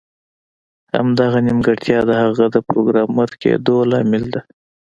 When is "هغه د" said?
2.21-2.57